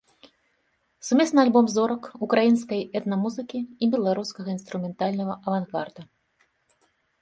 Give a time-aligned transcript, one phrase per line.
[1.09, 6.01] Сумесны альбом зорак украінскай этна-музыкі і беларускага інструментальнага авангарда.